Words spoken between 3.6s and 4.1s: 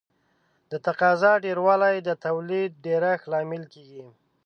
کیږي.